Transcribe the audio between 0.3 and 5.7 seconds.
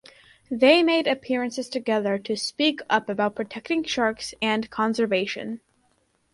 They made appearances together to speak about protecting sharks and conservation.